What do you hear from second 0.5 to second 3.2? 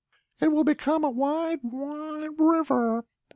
will become a wide, wide river.